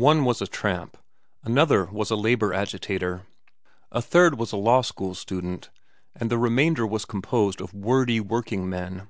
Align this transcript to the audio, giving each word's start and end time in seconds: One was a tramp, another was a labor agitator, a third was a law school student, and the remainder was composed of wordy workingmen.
One 0.00 0.24
was 0.24 0.40
a 0.40 0.46
tramp, 0.46 0.96
another 1.44 1.84
was 1.84 2.10
a 2.10 2.16
labor 2.16 2.54
agitator, 2.54 3.26
a 3.92 4.00
third 4.00 4.38
was 4.38 4.52
a 4.52 4.56
law 4.56 4.80
school 4.80 5.14
student, 5.14 5.68
and 6.14 6.30
the 6.30 6.38
remainder 6.38 6.86
was 6.86 7.04
composed 7.04 7.60
of 7.60 7.74
wordy 7.74 8.20
workingmen. 8.20 9.08